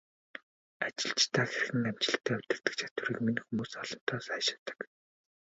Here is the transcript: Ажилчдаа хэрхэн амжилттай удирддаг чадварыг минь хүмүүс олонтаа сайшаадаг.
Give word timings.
Ажилчдаа 0.85 1.45
хэрхэн 1.49 1.83
амжилттай 1.89 2.35
удирддаг 2.39 2.75
чадварыг 2.79 3.17
минь 3.25 3.41
хүмүүс 3.43 3.71
олонтаа 3.81 4.19
сайшаадаг. 4.27 4.79